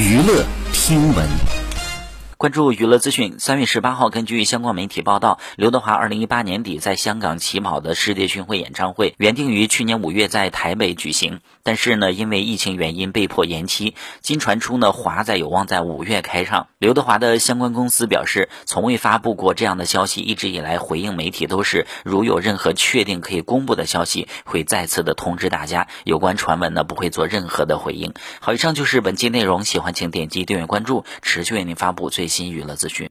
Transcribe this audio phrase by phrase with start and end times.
[0.00, 1.59] 娱乐听闻。
[2.40, 3.38] 关注娱乐资讯。
[3.38, 13.94] 三月十八号，根据相关媒体报道，刘德华二零一八年底在香港起跑的世界巡回演唱会原定于去年五月在台北举行，但是呢，因为疫情原因被迫延期。
[14.22, 16.68] 今传出呢，华仔有望在五月开唱。
[16.78, 25.88] 刘德华的相关公司表示，从未发布过这样的消息，一直以来回应媒体都是如有任何确定可以公布的消息，会再次的通知大家。
[26.04, 28.14] 有关传闻呢，不会做任何的回应。
[28.40, 32.29] 好，以上就是本期内容，喜欢请点击订阅关注，持续为您发布最。
[32.30, 32.98] 新娱乐资讯。